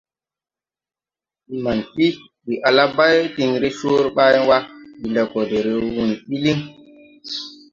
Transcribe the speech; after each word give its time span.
Manfii: 1.63 2.11
«Ndi 2.45 2.55
ala 2.67 2.83
bay 2.95 3.17
diŋ 3.35 3.51
re 3.61 3.69
coore 3.79 4.09
ɓay 4.17 4.35
wa, 4.47 4.57
ndi 4.97 5.07
le 5.15 5.21
go 5.31 5.41
de 5.49 5.57
re 5.65 5.73
wuy 5.95 6.11
ɓi 6.27 6.35
liŋ.». 6.43 6.59